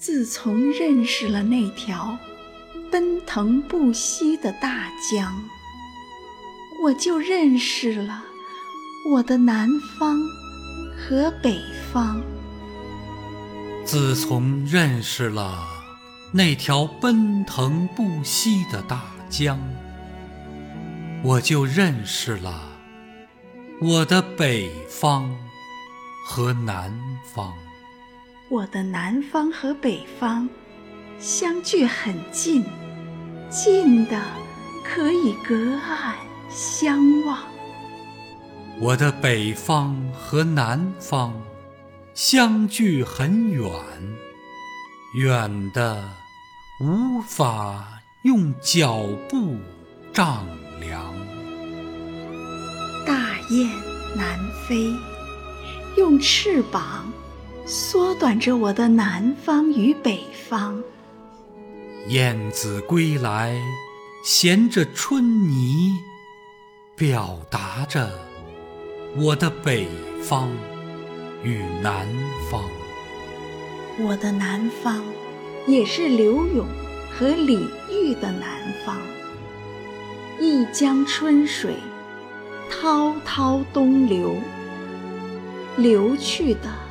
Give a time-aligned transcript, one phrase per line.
[0.00, 2.16] 自从认识了那条
[2.90, 5.44] 奔腾不息的大江，
[6.82, 8.24] 我就认识了
[9.10, 9.68] 我的南
[9.98, 10.18] 方
[10.96, 11.60] 和北
[11.92, 12.18] 方。
[13.84, 15.68] 自从认识了
[16.32, 19.60] 那条奔腾不息的大江，
[21.22, 22.70] 我就认识了
[23.82, 25.36] 我的北方
[26.24, 26.90] 和南
[27.34, 27.52] 方。
[28.50, 30.48] 我的南方和北方
[31.20, 32.64] 相距很近，
[33.48, 34.20] 近的
[34.84, 36.16] 可以隔岸
[36.48, 37.38] 相望。
[38.80, 41.32] 我的北方和南方
[42.12, 43.70] 相距很远，
[45.14, 46.02] 远的
[46.80, 49.58] 无法用脚步
[50.12, 50.44] 丈
[50.80, 51.14] 量。
[53.06, 53.70] 大雁
[54.16, 54.92] 南飞，
[55.96, 57.12] 用翅膀。
[57.70, 60.18] 缩短着我的南方与北
[60.48, 60.82] 方。
[62.08, 63.56] 燕子归来，
[64.24, 65.92] 衔着春泥，
[66.96, 68.10] 表达着
[69.16, 69.86] 我的北
[70.20, 70.50] 方
[71.44, 72.08] 与南
[72.50, 72.68] 方。
[74.00, 75.00] 我的南方，
[75.68, 76.66] 也是柳永
[77.16, 77.56] 和李
[77.88, 78.96] 煜的南方。
[80.40, 81.76] 一江春水，
[82.68, 84.34] 滔滔东流，
[85.76, 86.89] 流去的。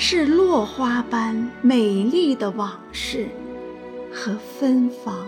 [0.00, 3.26] 是落花般美丽的往事
[4.12, 5.26] 和芬芳。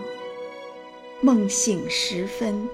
[1.19, 2.69] 梦醒时分，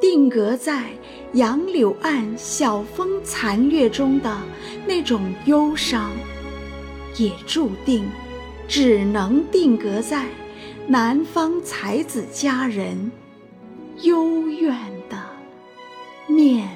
[0.00, 0.92] 定格在
[1.32, 4.40] 杨柳岸晓风残月中的
[4.86, 6.12] 那种忧伤，
[7.16, 8.08] 也注定
[8.68, 10.26] 只能定格在
[10.86, 13.10] 南方才子佳人
[14.02, 14.72] 幽怨
[15.08, 15.20] 的
[16.28, 16.68] 面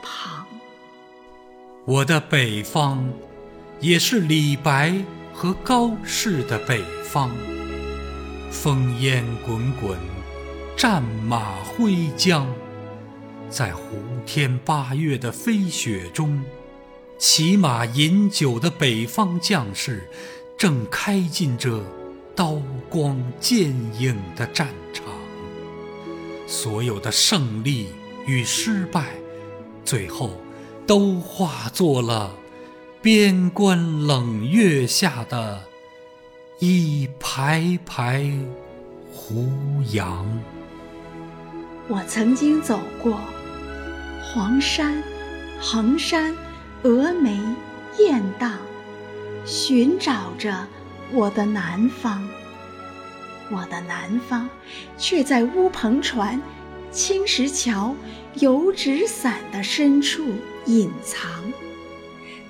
[0.00, 0.46] 庞。
[1.84, 3.04] 我的北方。
[3.80, 4.94] 也是李白
[5.34, 7.30] 和高适的北方，
[8.50, 9.98] 烽烟滚滚，
[10.76, 12.46] 战马挥缰，
[13.50, 13.82] 在胡
[14.24, 16.42] 天八月的飞雪中，
[17.18, 20.08] 骑马饮酒的北方将士，
[20.56, 21.84] 正开进这
[22.34, 23.68] 刀光剑
[24.00, 25.04] 影的战场。
[26.46, 27.88] 所有的胜利
[28.26, 29.04] 与失败，
[29.84, 30.40] 最后
[30.86, 32.34] 都化作了。
[33.02, 35.62] 边关冷月下的
[36.58, 38.28] 一排排
[39.12, 39.48] 胡
[39.92, 40.26] 杨。
[41.88, 43.20] 我曾经走过
[44.22, 45.02] 黄山、
[45.60, 46.34] 衡山、
[46.82, 47.38] 峨眉、
[47.98, 48.58] 雁荡，
[49.44, 50.66] 寻找着
[51.12, 52.28] 我的南方。
[53.50, 54.48] 我的南方，
[54.98, 56.42] 却在乌篷船、
[56.90, 57.94] 青石桥、
[58.34, 60.24] 油纸伞的深处
[60.64, 61.30] 隐藏。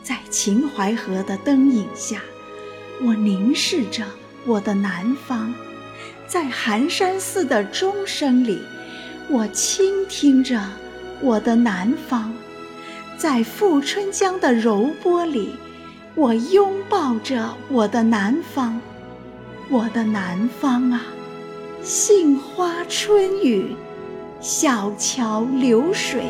[0.07, 2.21] 在秦淮河的灯影下，
[3.03, 4.05] 我凝视着
[4.45, 5.53] 我的南方；
[6.29, 8.63] 在寒山寺的钟声里，
[9.29, 10.63] 我倾听着
[11.21, 12.31] 我的南方；
[13.19, 15.57] 在富春江的柔波里，
[16.15, 18.81] 我拥抱着我的南方。
[19.69, 21.03] 我的南方啊，
[21.83, 23.75] 杏花春雨，
[24.41, 26.27] 小桥流水，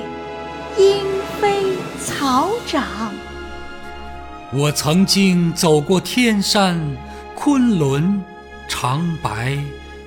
[0.78, 1.04] 莺
[1.38, 3.12] 飞草长。
[4.52, 6.80] 我曾经走过天山、
[7.34, 8.22] 昆仑、
[8.68, 9.58] 长白、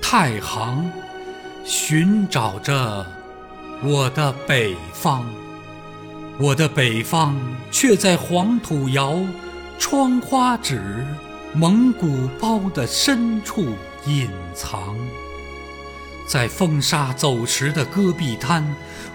[0.01, 0.89] 太行，
[1.65, 3.05] 寻找着
[3.83, 5.25] 我的北方。
[6.39, 7.37] 我的北方
[7.69, 9.19] 却在黄土窑、
[9.77, 11.05] 窗花纸、
[11.53, 13.75] 蒙古包的深处
[14.07, 14.95] 隐藏。
[16.25, 18.65] 在风沙走石的戈壁滩，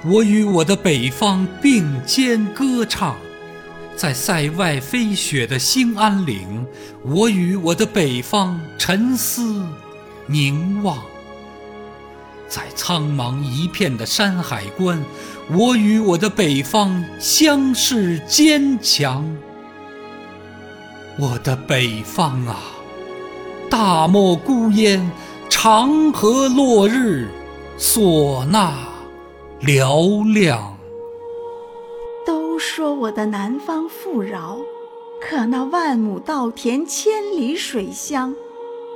[0.04, 3.16] 我与我的北方并肩歌唱。
[3.96, 6.66] 在塞外飞雪的兴安岭，
[7.02, 9.64] 我与我的北方沉思
[10.26, 10.96] 凝望；
[12.48, 15.02] 在苍茫一片的山海关，
[15.48, 19.24] 我与我的北方相视坚强。
[21.16, 22.56] 我的北方啊，
[23.70, 25.08] 大漠孤烟，
[25.48, 27.28] 长河落日，
[27.78, 28.74] 唢呐
[29.60, 30.73] 嘹亮。
[32.76, 34.58] 说我的南方富饶，
[35.20, 38.34] 可那万亩稻田、千里水乡，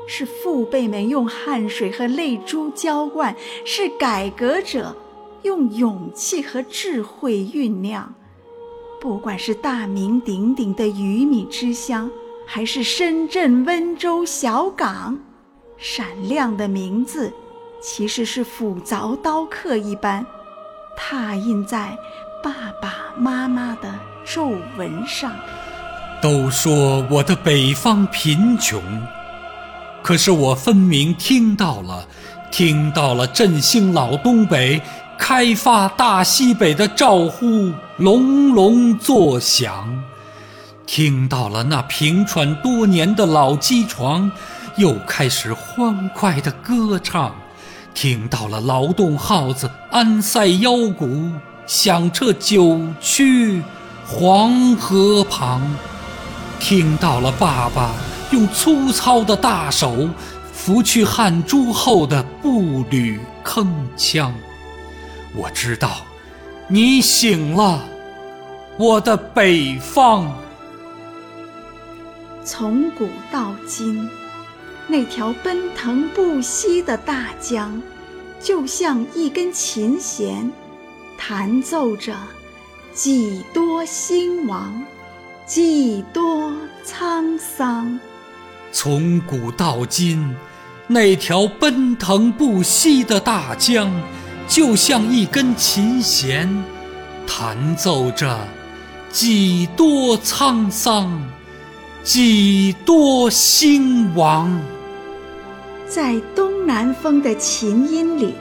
[0.08, 4.96] 是父辈们用汗水和泪珠浇灌，是改革者
[5.42, 8.12] 用勇气和智慧酝酿。
[9.00, 12.10] 不管是大名鼎鼎的鱼米之乡，
[12.44, 15.16] 还是深圳、温州、小港，
[15.76, 17.32] 闪亮的名字，
[17.80, 20.26] 其实是斧凿刀刻一般，
[20.96, 21.96] 拓印在。
[22.42, 23.92] 爸爸妈妈的
[24.24, 25.32] 皱纹上，
[26.20, 28.80] 都说我的北方贫穷，
[30.02, 32.06] 可是我分明听到了，
[32.50, 34.80] 听到了振兴老东北、
[35.18, 40.02] 开发大西北的招呼隆隆作响，
[40.86, 44.30] 听到了那平喘多年的老机床
[44.76, 47.34] 又开始欢快的歌唱，
[47.94, 51.32] 听到了劳动号子安塞腰鼓，
[51.68, 53.62] 响彻九曲
[54.06, 55.60] 黄河旁，
[56.58, 57.94] 听到了爸爸。
[58.30, 60.08] 用粗糙的大手
[60.52, 63.66] 拂去汗珠后的步履铿
[63.96, 64.30] 锵，
[65.34, 65.96] 我知道
[66.68, 67.82] 你醒了，
[68.78, 70.30] 我的北方。
[72.44, 74.08] 从古到今，
[74.86, 77.82] 那条奔腾不息的大江，
[78.40, 80.52] 就像一根琴弦，
[81.18, 82.16] 弹奏着
[82.94, 84.82] 几多兴亡，
[85.44, 86.52] 几多
[86.86, 87.98] 沧桑。
[88.70, 90.34] 从古到今，
[90.86, 93.92] 那条奔腾不息的大江，
[94.46, 96.48] 就像一根琴弦，
[97.26, 98.38] 弹奏着
[99.10, 101.20] 几多沧桑，
[102.04, 104.58] 几多兴亡。
[105.86, 108.34] 在东南风的琴音里，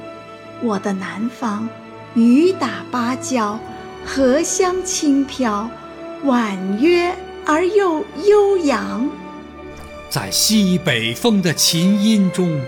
[0.61, 1.67] 我的南方，
[2.17, 3.59] 雨打芭蕉，
[4.03, 5.69] 荷香轻飘，
[6.23, 7.15] 婉约
[7.45, 9.07] 而又悠扬。
[10.09, 12.59] 在西北风的琴音中，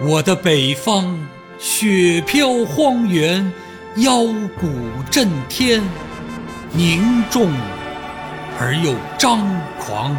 [0.00, 1.16] 我的北方
[1.56, 3.52] 雪飘荒原，
[3.94, 4.24] 腰
[4.60, 4.68] 鼓
[5.08, 5.80] 震天，
[6.72, 7.48] 凝重
[8.58, 9.38] 而又张
[9.78, 10.16] 狂。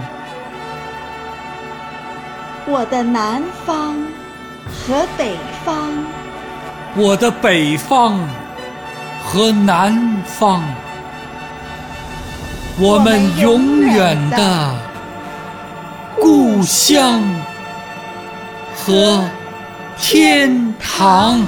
[2.65, 3.97] 我的南方
[4.65, 5.35] 和北
[5.65, 5.91] 方，
[6.95, 8.17] 我的北方
[9.23, 10.63] 和南方，
[12.77, 14.91] 我们永远的。
[16.19, 17.23] 故乡
[18.75, 19.23] 和
[19.97, 21.43] 天堂。